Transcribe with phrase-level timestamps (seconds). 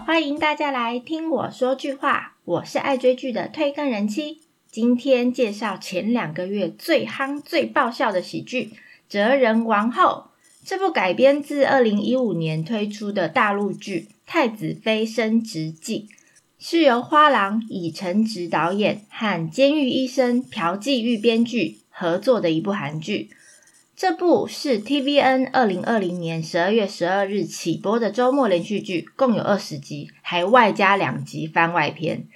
[0.00, 2.34] 欢迎大家来听我说句话。
[2.44, 8.64] 我是爱追剧的推更人妻，今天介绍前两个月最夯、最爆笑的喜剧
[9.08, 10.02] 《哲人王后》。
[10.66, 16.08] 这部改编自二零一五年推出的大陆剧《太子妃升职记》，
[16.58, 23.30] 是由花郎以晨植导演和监狱医生朴继玉编剧合作的一部韩剧。
[23.96, 32.26] 这部是 TVN 二零二零年十二月十二日起播的周末连续剧，共有二十集，还外加两集番外篇，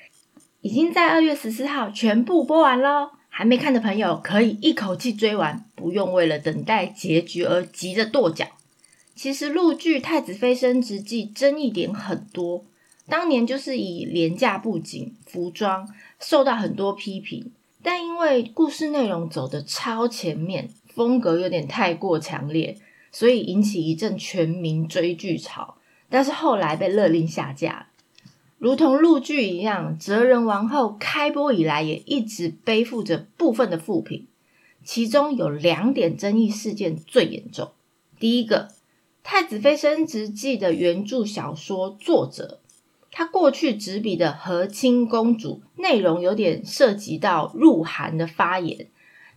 [0.61, 3.11] 已经在二月十四号全部播完喽。
[3.29, 8.47] 还没看的朋友可以一口气追完，不用为了等待结局而急着跺脚。
[9.17, 12.65] 其实陆剧《太子妃升职记》争议点很多，
[13.09, 15.89] 当年就是以廉价布景、服装
[16.21, 17.51] 受到很多批评，
[17.83, 20.71] 但因为故事内容走的超前面。
[20.99, 22.77] 风格有点太过强烈，
[23.13, 25.77] 所以引起一阵全民追剧潮。
[26.09, 27.91] 但是后来被勒令下架，
[28.59, 34.27] 如同陆剧一样，《哲人王后》开播以来也一直背负着部分的负评，
[34.83, 37.71] 其中有两点争议事件最严重。
[38.19, 38.63] 第一个，
[39.23, 42.59] 《太子妃升职记》的原著小说作者，
[43.13, 48.89] 他过去执笔的《和亲公主》内容有点涉及到入韩的发言。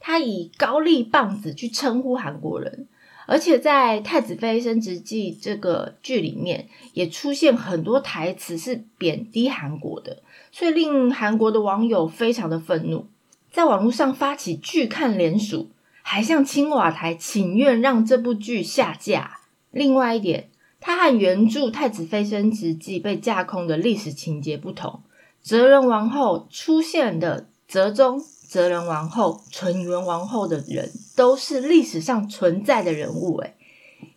[0.04, 2.88] 他以高丽棒子去称呼韩国人，
[3.28, 13.06] 而且在《太子妃升职记》这个剧里面，也出现很多台词是贬低韩国的，所以令韩国的网友非常的愤怒，
[13.52, 15.70] 在网络上发起拒看联署，
[16.02, 19.42] 还向青瓦台请愿让这部剧下架。
[19.70, 25.04] 另外一点，它和原著《太子妃升职记》被架空的历史情节不同，
[25.44, 28.20] 哲仁王后出现的哲宗。
[28.52, 33.56] 哲仁王后、纯元王后的人都是历史上存在的人物，诶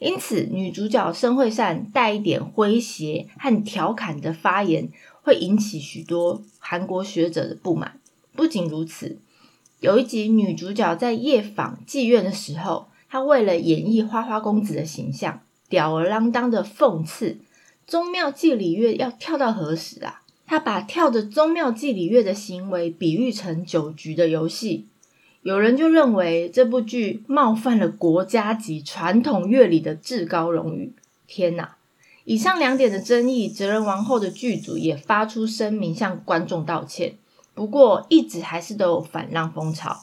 [0.01, 4.89] 因此女主角申惠善带一点诙谐和调侃的发言，
[5.23, 8.00] 会引起许多韩国学者的不满。
[8.34, 9.21] 不仅如此，
[9.78, 17.39] 有一集女主角在夜访妓院的时候，她为了演绎花花公子的形象，吊儿郎当的讽刺：
[17.87, 20.23] 宗庙祭礼乐要跳到何时啊？
[20.47, 24.87] 他把跳着宗庙祭礼乐的行为比喻成酒局的游戏，
[25.43, 30.93] 有人就认为这部剧冒犯了国家级传统乐理的至高荣誉。
[31.27, 31.77] 天哪！
[32.25, 37.16] 以上两点的争议，哲人王后的剧组也发出声明向观众道歉。
[37.55, 39.99] 不过，一直还是都有反浪风潮，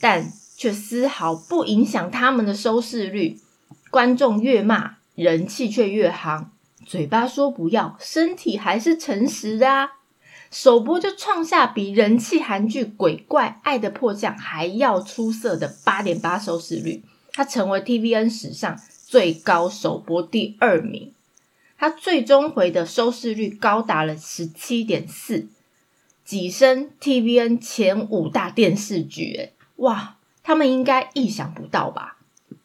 [0.00, 3.38] 但却丝毫不影响他们的收视率。
[3.90, 6.46] 观众越骂，人气却越夯。
[6.88, 9.90] 嘴巴说不要，身体还是诚实的啊！
[10.50, 17.04] 首播就创下比人气韩剧《鬼怪爱的迫降》还要出色的八点八收视率，
[17.34, 21.12] 它成为 TVN 史上最高首播第二名。
[21.76, 25.46] 它最终回的收视率高达了十七点四，
[26.26, 29.34] 跻身 TVN 前五大电视剧。
[29.34, 32.16] 诶哇，他们应该意想不到吧？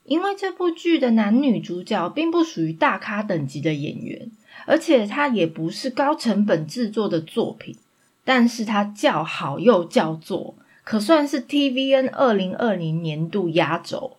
[0.06, 4.30] 因为这部剧的男女主角并不属于大咖等级的演员，
[4.66, 7.78] 而且它也不是高成本制作的作品，
[8.26, 14.18] 但是它叫好又叫座，可算是 TVN 二零二零年度压轴。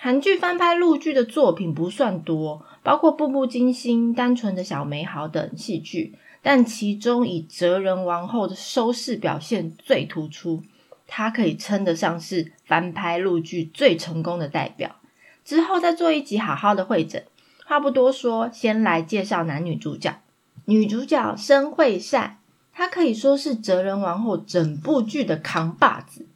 [0.00, 10.62] 韩剧翻拍陆剧的作品不算多，包括《步步惊心》《单纯的小美好》等戏剧，但其中以《哲人王后》的收视表现最突出。
[11.08, 14.96] 它可以称得上是翻拍陆剧最成功的代表。
[15.44, 17.24] 之后再做一集好好的会诊。
[17.64, 20.20] 话不多说，先来介绍男女主角。
[20.66, 22.36] 女主角申惠善，
[22.72, 26.26] 她可以说是哲人王后整部剧的扛把子。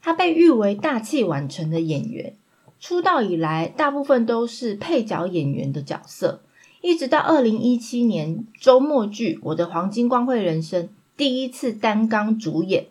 [0.00, 2.34] 她被誉为大器晚成的演员，
[2.78, 6.42] 出道以来大部分都是配角演员的角色，
[6.80, 10.84] 一直到二零一七年周末剧《我的黄金光辉人生》
[11.16, 12.86] 第一次担纲主演。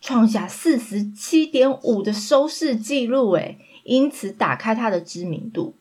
[0.00, 5.74] 创下四十七点五的收视记录，诶，因此打开他的知名度。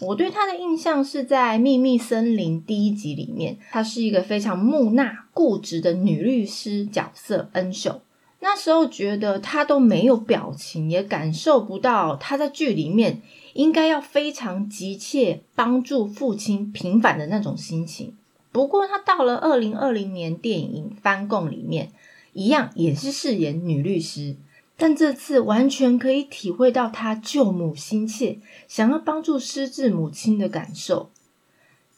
[0.00, 8.00] 我对他的印象是在《秘密森林》第一集里面，她是一个非常木讷、固执的女律师角色恩秀。
[8.40, 13.22] 那时候觉得她都没有表情，也感受不到她在剧里面
[13.52, 18.16] 应该要非常急切帮助父亲平反的那种心情。
[18.50, 21.92] 不过，她到了二零二零年电影《翻供》里面。
[22.32, 24.36] 一样也是饰演女律师，
[24.76, 31.10] 但这次完全可以体会到她救母心切，想要帮助失智母亲的感受。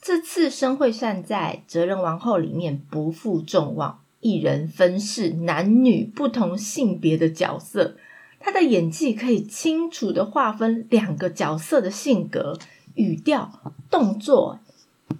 [0.03, 7.97] 这次生会善在《哲人王后》里面不负众望，一人分饰男女不同性别的角色，
[8.39, 12.59] 她的演技可以清楚的划分两个角色的性格、
[12.95, 14.59] 语调、动作。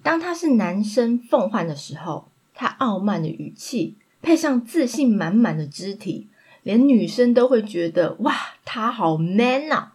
[0.03, 6.27] 当他是男生凤焕的时候，他傲慢的语气配上自信满满的肢体，
[6.63, 8.35] 连女生都会觉得哇，
[8.65, 9.93] 他好 man 啊！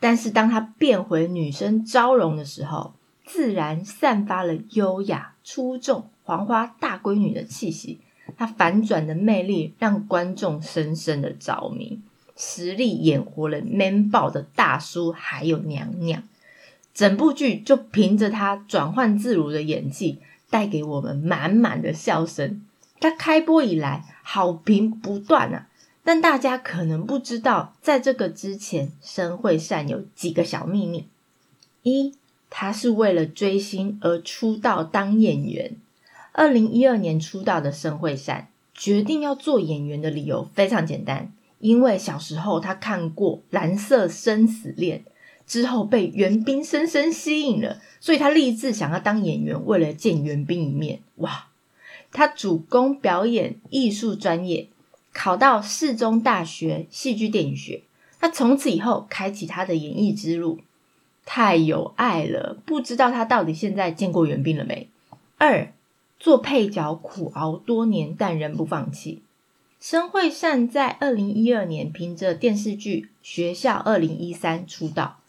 [0.00, 2.94] 但是当他变回女生招容的时候，
[3.26, 7.98] 自然散发了优雅、出众、黄花大闺女的气息。
[8.38, 12.00] 他反转的魅力让观众深深的着迷，
[12.38, 16.22] 实力演活了 man 爆的大叔还有娘娘。
[16.94, 22.62] 整部剧就凭着他转换自如的演技，带给我们满满的笑声。
[23.00, 25.68] 他开播以来好评不断啊，
[26.04, 31.06] 但大家可能不知道，在这个之前，申惠善有几个小秘密：
[31.82, 32.14] 一，
[32.50, 35.76] 他是为了追星而出道当演员。
[36.32, 44.98] 二零一二年出道的申惠善决定要做演员的理由非常简单，因为小时候他看过《蓝色生死恋》。
[45.46, 51.00] 之后被袁冰深深吸引了，所以他立志想要当演员，为了见袁冰一面。
[51.16, 51.47] 哇！
[52.12, 54.68] 他主攻表演艺术专业，
[55.12, 57.82] 考到世中大学戏剧电影学。
[58.20, 60.58] 他从此以后开启他的演艺之路，
[61.24, 62.60] 太有爱了。
[62.66, 64.88] 不知道他到底现在见过袁冰了没？
[65.36, 65.72] 二
[66.18, 69.22] 做配角苦熬多年，但仍不放弃。
[69.80, 75.20] 申惠善在二零一二年凭着电视剧《学校二零一三》出道。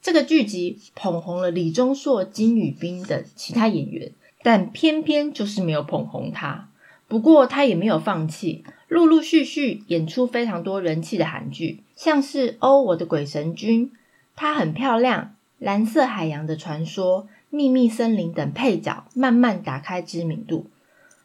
[0.00, 6.68] 这个剧集捧红了李钟硕、金宇彬等其他演员，但偏偏就是没有捧红他。
[7.08, 13.88] 不过他也没有放弃，陆陆续续演出非常多人气的韩剧，像是《哦我的鬼神君》、
[14.36, 15.22] 她很漂亮、
[15.58, 20.66] 《蓝色海洋的传说》、《秘密森林》等配角，慢慢打开知名度。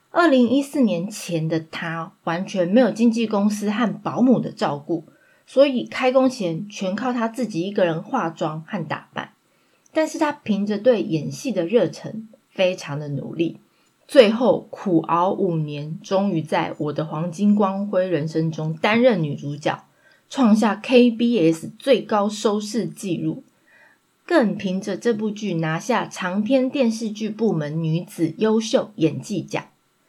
[0.09, 5.03] 二零一四年前的他，完全没有经纪公司和保姆的照顾。
[5.47, 9.29] 所以开工前全靠他自己一个人化妆和打扮，
[9.93, 13.57] 但是他凭着对演戏的热忱，非常的努力，
[14.07, 19.83] 最后苦熬五年，终于在我的黄金光辉人生中担任女主角，
[20.29, 23.43] 创下 KBS 最高收视纪录，
[24.25, 29.63] 更凭着这部剧拿下长篇电视剧部门女子优秀演技奖。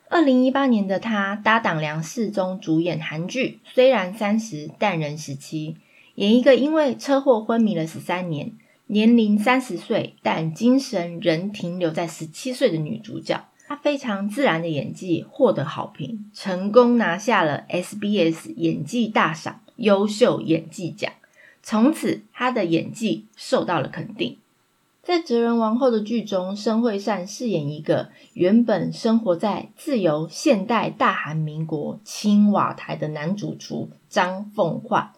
[0.09, 5.73] 二零一八年的她搭档梁世宗主演韩剧《虽然三十但仍十七》，
[6.15, 8.53] 演一个因为车祸昏迷了十三年、
[8.89, 13.45] 年龄三十岁但精神仍停留在十七岁的女主角。
[13.67, 21.13] 她非常自然的演技获得好评，成功拿下了 SBS 演技大赏优秀演技奖。
[21.65, 24.37] 从此，她的演技受到了肯定。
[25.03, 35.13] 在《哲人王后》的剧中，申惠善饰演一个原本生活在自由现代大韩民国青瓦台的男主厨张凤焕，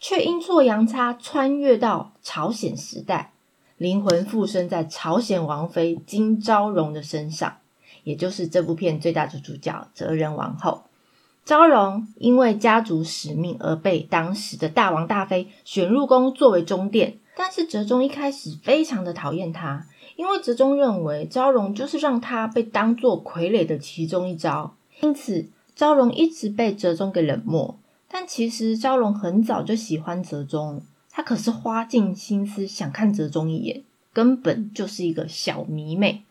[0.00, 3.32] 却阴错阳差穿越到朝鲜时代，
[3.76, 7.58] 灵魂附身在朝鲜王妃金昭荣的身上，
[8.02, 10.84] 也就是这部片最大的主角哲人王后。
[11.44, 17.18] 昭荣因为家族使命而被当时的大王大妃选入宫作为中殿。
[17.36, 19.86] 但是哲宗一开始非常的讨厌他，
[20.16, 27.78] 因为哲宗认为昭荣就是让他被当做傀儡的其中一招，因此昭荣一直被哲宗给冷漠。
[28.10, 36.24] 但其实昭荣很早就喜欢哲宗，他可是花尽心思想看哲宗一眼，根本就是一个小迷妹。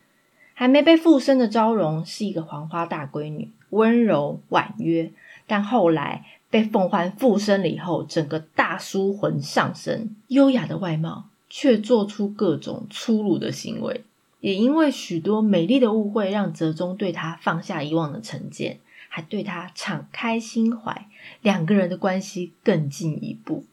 [0.54, 5.12] 还没被附身的昭荣是一个黄花大闺女，温柔婉约，
[5.48, 6.26] 但后来。
[6.52, 14.04] 被凤凰附身了以后，整个大叔魂上身，优雅的外貌却做出各种粗鲁的行为。
[14.40, 21.10] 也因为许多美丽的误会，让泽中对她放下以往的成见，还对他敞开心怀，
[21.42, 23.66] 两个人的关系更进一步。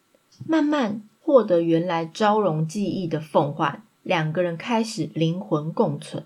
[0.44, 6.24] 慢慢获得原来昭容记忆的凤凰，两个人开始灵魂共存。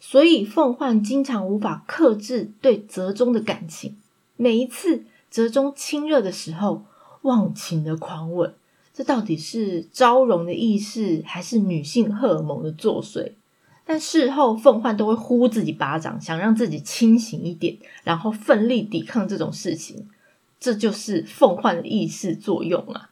[0.00, 3.96] 所以凤凰经常无法克制对泽中的感情，
[4.36, 5.04] 每一次。
[5.30, 6.82] 泽中亲热的时候，
[7.22, 8.52] 忘情的狂吻，
[8.92, 13.34] 这到底是招荣的意识，还是女性荷尔蒙的作祟？
[13.90, 20.06] 但事后凤焕都会呼自己巴掌，想让自己清醒一点，然后奋力抵抗这种事情。
[20.60, 23.10] 这就是凤焕的意识作用啊！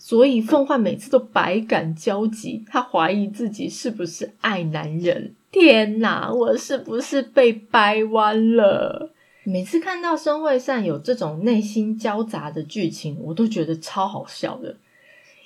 [0.00, 5.36] 所以凤焕每次都百感交集，他怀疑自己是不是爱男人？
[5.52, 9.12] 天哪，我是不是被掰弯了？
[9.44, 14.74] 每次看到申惠善有这种内心交杂的剧情，我都觉得超好笑的。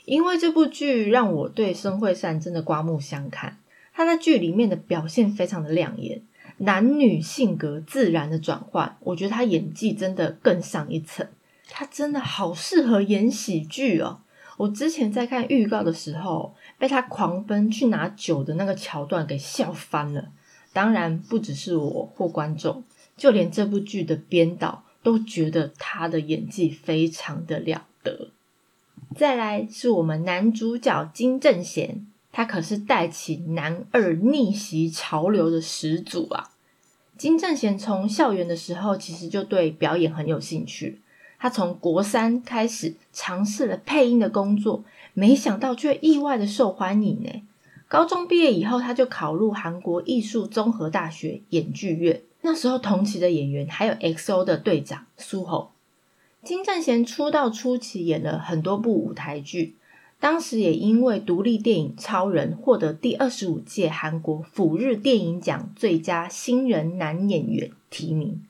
[0.07, 3.59] 因为这部剧让我对申惠善真的刮目相看。
[3.93, 6.23] 他在剧里面的表现非常的亮眼，
[6.59, 11.27] 男女性格自然的转换，我觉得他演技真的更上一层。
[11.69, 14.23] 他真的好适合演喜剧哦！
[14.57, 20.31] 我之前在看预告的时候，被他狂奔去拿酒的那个桥段给笑翻了。
[20.73, 22.83] 当然不只是我或观众，
[23.17, 28.31] 就连这部剧的编导都觉得他的演技非常的了得。
[29.17, 36.53] 再来是我们男主角金正贤，他可是带起男二逆袭潮流的始祖啊！
[37.19, 41.01] 金正贤从校园的时候，其实就对表演很有兴趣。
[41.39, 47.43] 他从国三开始尝试了配音的工作，没想到却意外的受欢迎呢。
[47.89, 52.23] 高中毕业以后，他就考入韩国艺术综合大学演剧院。
[52.43, 55.73] 那时候同期的演员还有 XO 的队长苏吼。
[56.43, 59.77] 金正贤出道初期演了很多部舞台剧。
[60.21, 68.43] 当时也因为独立电影《超人》获得第二十五届韩国釜日电影奖最佳新人男演员提名，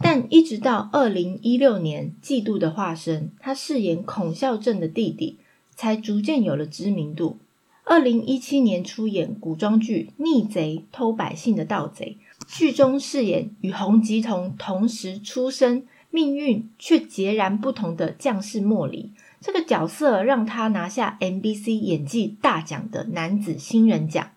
[0.00, 5.36] 但一直到二零一六年《嫉妒的化身》，他饰演孔孝正的弟弟，
[5.76, 7.38] 才逐渐有了知名度。
[7.84, 12.16] 二零一七年出演古装剧《逆贼偷百姓的盗贼》，
[12.58, 19.10] 剧中饰演与洪吉童同时出生、命运却截然不同的将士莫离。
[19.42, 24.30] 这个角色让他拿下 MBC 演技大奖的男子新人奖。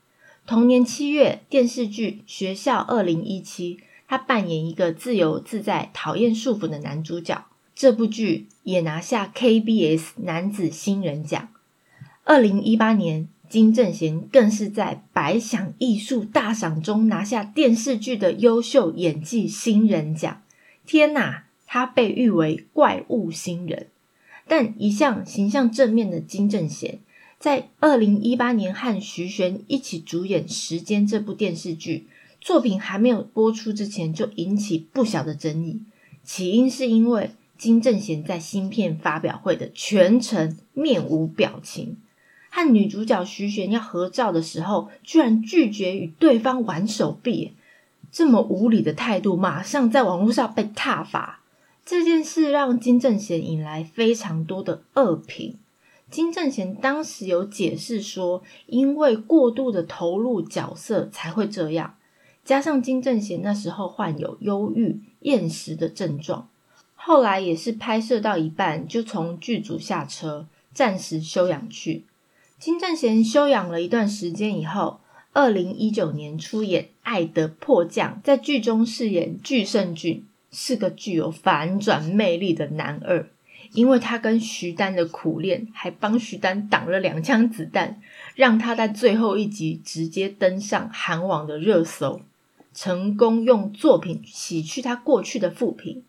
[0.48, 3.76] 同年七月，电视剧《学校二零一七》，
[4.08, 7.46] 他扮演一个自由自在、讨厌束缚的男主角。
[7.76, 11.50] 这部剧也拿下 KBS 男子新人奖。
[12.24, 20.42] 二零一八年，金正贤更是在百想艺术大赏中拿下电视剧的优秀演技新人奖。
[20.88, 23.90] 天哪，他被誉为怪物新人。
[24.48, 27.00] 但一向形象正面的金正贤，
[27.40, 32.08] 在二零一八年和徐玄一起主演《时间》这部电视剧，
[32.40, 35.82] 作品还没有播出之前就引起不小的争议。
[36.24, 41.98] 起因是因为金正贤在新片发表会的全程面无表情，
[42.50, 47.54] 和女主角徐玄要合照的时候，居然拒绝与对方玩手臂，
[48.12, 51.42] 这么无理的态度，马上在网络上被挞伐。
[51.86, 55.60] 这件事让金正贤引来非常多的恶评。
[56.10, 61.96] 金正贤当时有解释说，因为过度的投入角色才会这样，
[62.44, 66.50] 加上金正贤那时候患有忧郁、厌食的症状，
[66.96, 72.04] 后来也是拍摄到一半就从剧组下车，暂时休养去。
[72.58, 75.02] 金正贤休养了一段时间以后，
[75.34, 80.26] 二零一九年出演《爱的迫降》，在剧中饰演具胜俊。
[80.58, 83.28] 是个具有反转魅力的男二，
[83.74, 88.00] 因为他跟徐丹的苦恋，还帮徐丹挡了两枪子弹，
[88.36, 92.22] 让他在最后一集直接登上韩网的热搜，
[92.74, 96.04] 成功用作品洗去他过去的负评。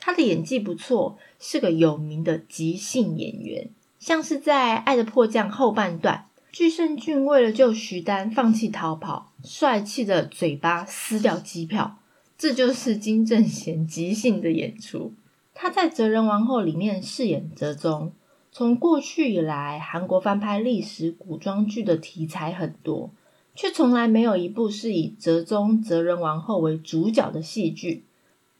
[0.00, 3.68] 他的演技不错，是个有名的即兴演员，
[4.00, 11.98] 像是在《爱的迫降》后半段，具胜俊为了救徐丹，放弃逃跑，帅气的嘴巴撕掉机票。
[12.38, 15.14] 这就是金正贤即兴的演出。
[15.54, 18.12] 他在《哲人王后》里面饰演哲宗。
[18.52, 23.10] 从过去以来，韩国翻拍历史古装剧的题材很多，
[23.54, 28.04] 却从来没有一部是以哲宗、哲人王后为主角的戏剧。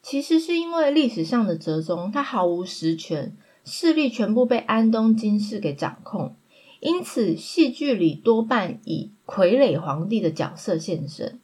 [0.02, 6.35] 其实是因为历史上的哲宗他毫无实权，势力全部被安东金氏给掌控，
[6.80, 11.40] 因此戏剧里多半以傀儡皇帝的角色现身。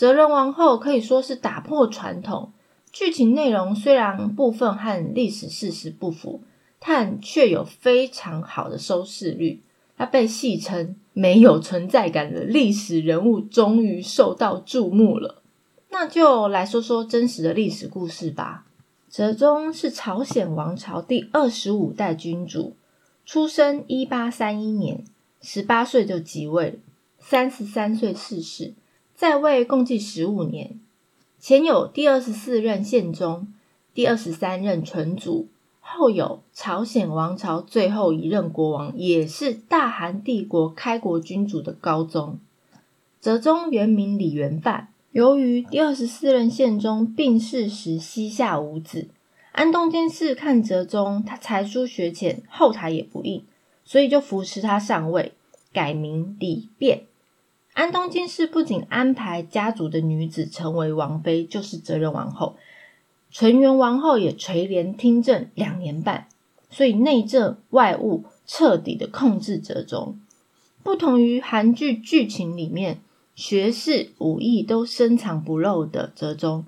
[0.00, 2.54] 哲人王后可以说是打破传统，
[2.90, 6.40] 剧情内容虽然部分和历史事实不符，
[6.78, 9.62] 但却有非常好的收视率。
[9.98, 15.42] 它被戏称没有存在感的历史人物终于受到注目了。
[15.90, 18.64] 那就来说说真实的历史故事吧。
[19.10, 22.74] 哲宗是朝鲜王朝第二十五代君主，
[23.26, 25.04] 出生一八三一年，
[25.42, 26.80] 十八岁就即位，
[27.18, 28.72] 三十三岁逝世。
[29.20, 30.80] 在位共计十五年，
[31.38, 33.48] 前有第二十四任宪宗，
[33.92, 35.46] 第二十三任纯祖，
[35.80, 42.38] 后有朝鲜王朝最后一任国王，也是大韩帝国开国君主的高宗。
[43.20, 49.08] 哲宗原名李元范，由于第二十四任宪宗病逝时膝下无子，
[49.52, 53.44] 安东监视看哲宗他才疏学浅，后台也不硬，
[53.84, 55.32] 所以就扶持他上位，
[55.74, 57.02] 改名李变。
[57.80, 62.56] 安东金氏不仅安排家族的女子成为王妃，就是责任王后。
[63.30, 66.28] 纯元王后也垂帘听政两年半，
[66.68, 70.20] 所以内政外务彻底的控制哲宗。
[70.82, 73.00] 不同于韩剧剧情里面
[73.34, 76.66] 学士武艺都深藏不露的哲宗，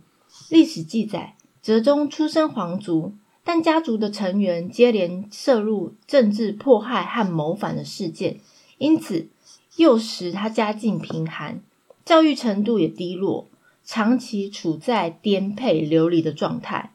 [0.48, 3.12] 历史记载哲宗出身皇族，
[3.44, 8.40] 但家族的成员接连涉入政治迫害和谋反的事件，
[8.78, 9.28] 因此。
[9.76, 11.62] 幼时他家境贫寒，
[12.04, 13.48] 教育程度也低落，
[13.84, 16.92] 长期处在颠沛流离的状态。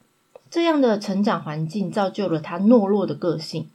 [0.50, 3.68] 这样的成长环境造就了他懦弱的个性。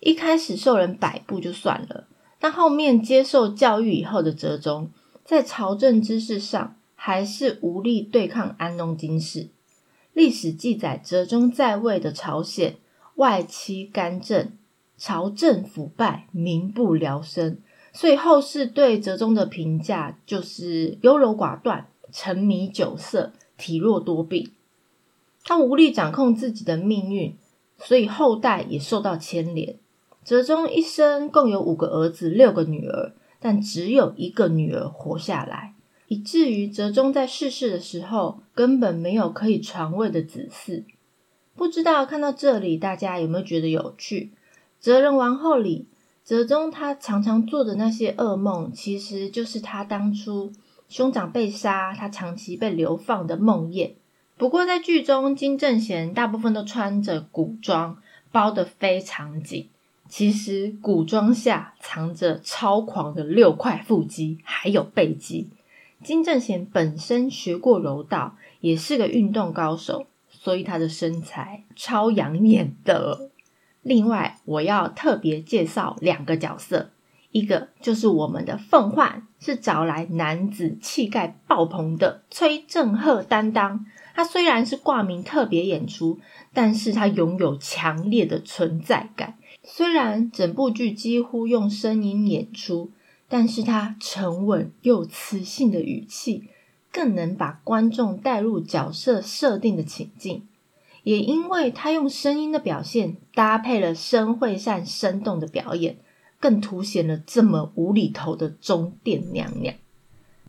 [0.00, 2.06] 一开始受人摆布就算了，
[2.38, 4.90] 但后面接受教育以后的哲宗，
[5.24, 9.48] 在朝政之事上还是无力对抗安农金氏。
[10.14, 12.76] 历史记载，哲宗在位的朝鲜
[13.16, 14.52] 外戚干政，
[14.96, 17.58] 朝政腐败，民不聊生。
[17.92, 24.52] 所以后世对哲宗的评价就是优柔寡断、沉迷酒色、体弱多病。
[25.42, 27.34] 他无力掌控自己的命运，
[27.78, 29.76] 所以后代也受到牵连。
[30.24, 35.74] 哲宗一生共有五个儿子、六个女儿，但只有一个女儿活下来，
[36.06, 40.84] 以至于哲宗在逝世的时候根本没有可以传位的子嗣。
[41.56, 44.30] 不知道看到这里，大家有没有觉得有趣？
[44.80, 45.86] 哲人王后里。
[46.30, 50.52] 哲宗他常常做的那些噩梦，其实就是他当初
[50.88, 53.94] 兄长被杀，他长期被流放的梦魇。
[54.36, 57.96] 不过在剧中，金正贤大部分都穿着古装，
[58.30, 59.66] 包得非常紧。
[60.08, 65.48] 其实古装下藏着超狂的六块腹肌，还有背肌。
[66.04, 73.29] 金正贤本身学过柔道，也是个运动高手，所以他的身材超养眼的。
[73.82, 76.90] 另外，我要特别介绍两个角色，
[77.32, 83.86] 一个就是我们的凤焕，是找来男子气概爆棚的崔正赫担当。
[84.14, 86.18] 他虽然是挂名特别演出，
[86.52, 89.38] 但是他拥有强烈的存在感。
[89.62, 92.90] 虽然整部剧几乎用声音演出，
[93.28, 96.50] 但是他沉稳又磁性的语气，
[96.92, 100.46] 更能把观众带入角色设定的情境。
[101.02, 105.98] 也因为他用声音的表现搭配了深会善生动的表演，
[106.38, 109.74] 更凸显了这么无厘头的中殿娘娘。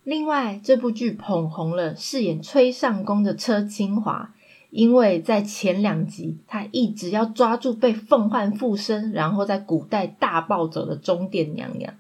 [0.04, 4.34] 另外，这部剧捧红了饰演崔尚宫的车清华，
[4.72, 11.94] 因为在前两集他一直要抓住被凤焕附身，然后在古代大暴走的中殿娘娘，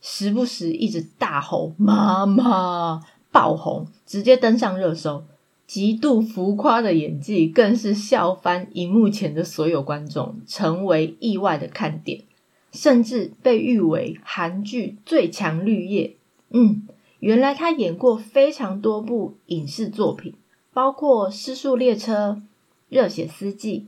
[0.00, 5.22] 时不时一直大吼“妈妈”，爆红，直接登上热搜。
[5.72, 12.24] 极度浮夸的演技，更是笑翻荧幕前的所有观众，成为意外的看点，
[12.72, 16.16] 甚至被誉为韩剧最强绿叶。
[16.50, 16.88] 嗯，
[17.20, 20.34] 原来他演过非常多部影视作品，
[20.72, 22.30] 包括《失速列车》
[22.88, 23.78] 《热血司机》《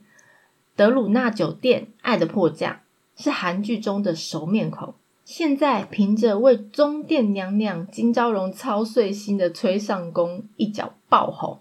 [0.76, 2.74] 德鲁纳酒店》《爱的迫降》，
[3.20, 4.94] 是韩剧中的熟面孔。
[5.24, 11.58] 现在凭着为中殿娘娘金昭荣操碎心的崔尚宫，一脚爆红。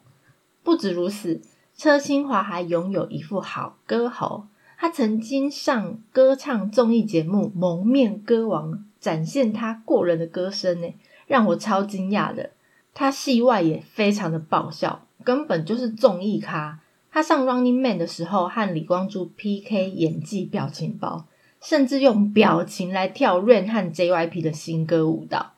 [0.64, 1.42] 不止如此，
[1.76, 4.46] 车清华还拥有一副好歌喉。
[4.78, 10.88] 他曾经上歌唱综艺节目《蒙面歌王》，展现他过人的歌声，呢，
[11.28, 12.50] 让我超惊讶的。
[12.94, 16.80] 他戏外也非常的爆笑，根本就是综艺咖。
[17.12, 21.26] 他上《Running Man》的时候，和李光洙 PK 演技表情包，
[21.62, 25.52] 甚至用表情来跳 Rain 和 JYP 的新歌舞蹈，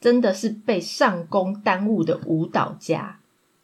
[0.00, 3.18] 真的是被上宫耽误的舞蹈家。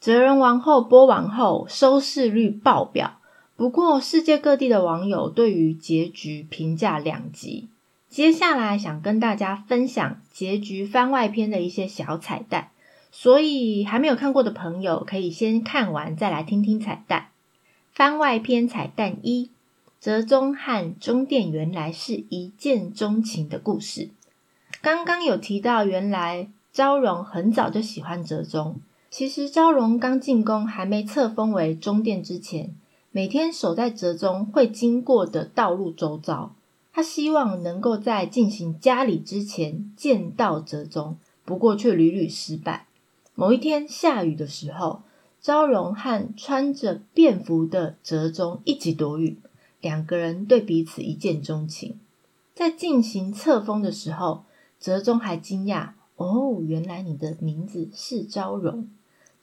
[0.04, 3.20] 哲人王后播完后，收视率爆表。
[3.56, 7.70] 不过，世界各地的网友对于结局评价两极。
[8.10, 12.68] 接下来想跟大家分享结局番外篇的一些小彩蛋，
[13.10, 17.28] 所以还没有看过的朋友可以先看完再来听听彩蛋。
[17.90, 19.48] 番外篇彩蛋一：
[20.02, 24.10] 哲宗和中殿原来是一见钟情的故事。
[24.82, 28.76] 刚刚有提到，原来昭容很早就喜欢哲宗。
[29.16, 32.74] 其实昭容刚进宫，还没册封为中殿之前，
[33.12, 36.56] 每天守在哲宗会经过的道路周遭，
[36.92, 42.88] 他希望能够在进行家礼之前见到哲宗，不过却屡屡失败。
[43.36, 45.02] 某一天下雨的时候，
[45.40, 49.38] 昭容和穿着便服的哲宗一起躲雨，
[49.80, 52.00] 两个人对彼此一见钟情。
[52.52, 54.42] 在进行册封的时候，
[54.80, 58.88] 哲宗还惊讶：“哦，原来你的名字是昭容。”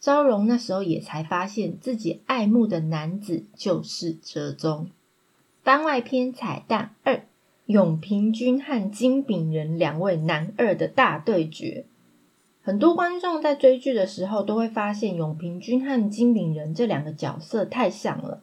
[0.02, 4.90] 昭容那时候也才发现自己爱慕的男子就是哲宗。
[5.64, 7.24] 番外篇彩蛋二：
[7.68, 11.86] 永平君和金炳仁两位男二的大对决。
[12.64, 18.42] 很多观众在追剧的时候都会发现永平君和金炳仁这两个角色太像了，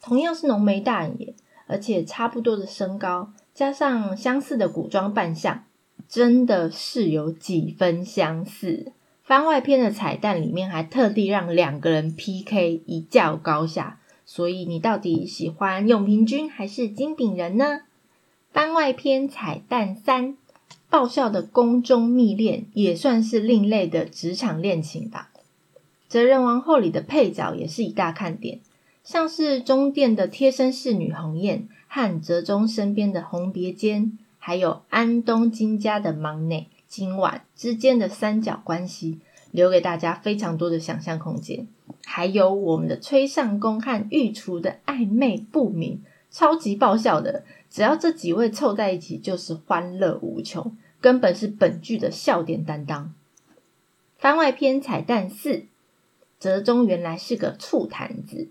[0.00, 1.34] 同样是浓眉大眼，
[1.66, 5.64] 而且差不多的身高，加上相似的古装扮相，
[6.08, 8.92] 真的是有几分相似。
[9.24, 17.82] 番外篇的彩蛋里面还特地让两个人 PK 一较高下，所以你到底喜欢永平君还是金炳人呢？
[18.52, 20.36] 番外篇彩蛋三：
[20.90, 25.30] 爆笑的宫中密恋也算是另类的职场恋情吧。
[26.08, 28.60] 哲人王后里的配角也是一大看点，
[29.04, 39.18] 像是中殿的贴身侍女红艳和哲宗身边的红别间，还有安东金家的忙内今晚之间的三角关系，
[39.50, 41.66] 留给大家非常多的想象空间。
[42.04, 47.44] 还有我们的崔尚公和御厨的暧昧不明，超级爆笑的。
[47.70, 53.14] 只要这几位凑在一起，就是欢乐无穷，根本是本剧的笑点担当。
[54.18, 55.64] 番外篇彩蛋四：
[56.38, 58.50] 泽中原来是个醋坛子。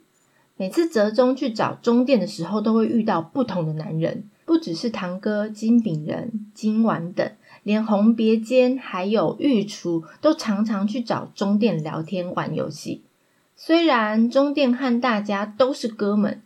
[0.58, 7.32] 每次泽中去找中殿的时候，都会遇到不同的男人，不只是堂哥金炳人、金丸等，
[7.63, 13.02] 连红别间还有御厨都常常去找中殿聊天玩游戏。
[13.56, 16.41] 虽然中殿和大家都是哥们。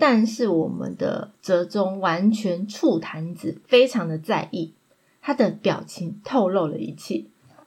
[0.00, 4.72] 但是我们的泽中完全醋坛子，非常的在意
[5.20, 7.24] 他的表情，透露了一切。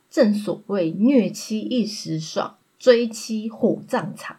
[0.09, 4.37] 正所谓虐妻一时爽，追妻火葬场。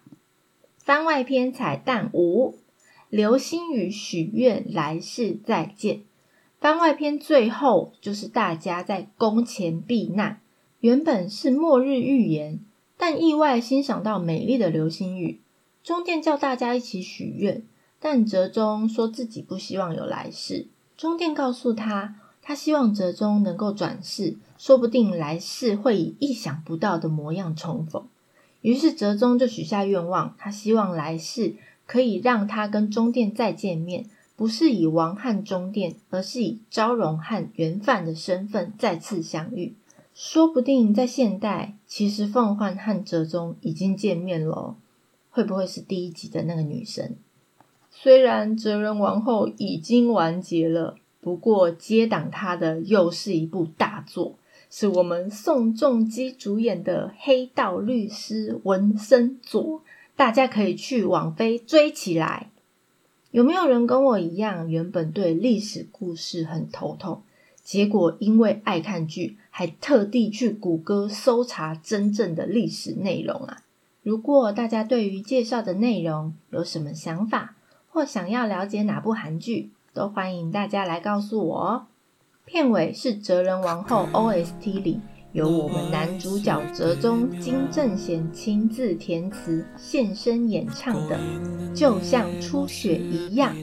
[0.78, 2.56] 番外篇彩蛋五：
[3.10, 6.00] 流星雨许愿来世再见。
[6.62, 10.38] 番外篇最后就是大家在宫前避难，
[10.78, 12.60] 原本是末日预言，
[12.96, 15.40] 但意外欣赏到美丽的流星雨，
[15.82, 17.64] 中殿叫大家一起许愿。
[17.98, 20.68] 但哲宗说自己不希望有来世。
[20.96, 28.06] 中殿告诉他，他希望哲宗能够转世，说不定来世会以意想不到的模样重逢。
[28.60, 34.06] 于是哲宗就许下愿望，他希望来世可以让他跟中殿再见面，
[34.42, 39.76] 不是以王汉中殿，而是以昭容和元范的身份再次相遇。
[40.16, 44.74] 说不定在现代，其实凤焕和哲宗已经见面了，
[45.30, 47.14] 会不会是第一集的那个女生？
[47.92, 54.34] 虽然《哲仁王后》已经完结了，不过接档她的又是一部大作，
[54.68, 59.62] 是我们宋仲基主演的《黑道律师文森佐》，
[60.16, 62.48] 大家可以去网飞追起来。
[63.32, 67.22] 有没有人跟我一样，原本对历史故事很头痛，
[67.64, 73.62] 结果因为爱看剧，还特地去谷歌搜查真正的历史内容啊？
[74.02, 77.56] 如果大家对于介绍的内容有什么想法？
[77.88, 81.86] 或想要了解哪部韩剧，都欢迎大家来告诉我哦。
[82.44, 85.00] 片尾是《哲人王后》OST 里
[85.32, 91.18] 由我们男主角哲中金正贤亲自填词现身演唱的
[91.74, 93.54] 《就像初雪一样》。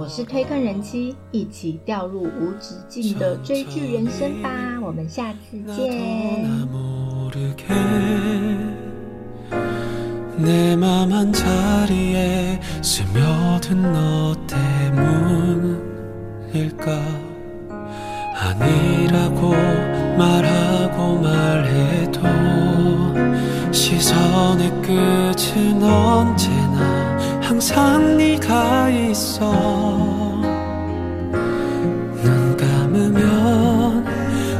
[0.00, 4.50] 我是推坑人妻，一起掉入无止境的追剧人生吧。
[4.82, 6.02] 我们下次见。
[20.18, 22.20] 말하고 말해도
[23.70, 29.52] 시선의 끝은 언제나 항상 네가 있어.
[32.22, 34.04] 눈 감으면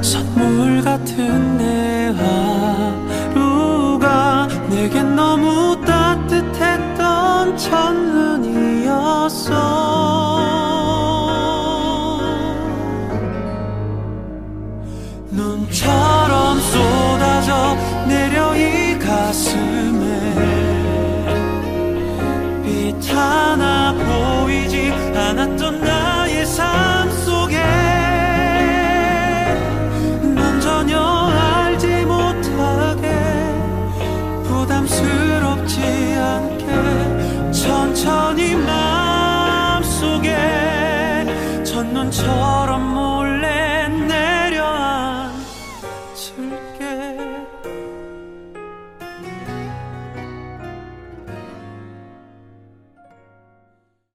[0.00, 2.14] 선물 같은 내
[3.34, 5.68] 하루가 내겐 너무
[8.38, 9.77] 첫눈이었어